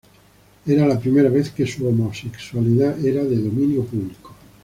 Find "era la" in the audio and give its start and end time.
0.65-0.99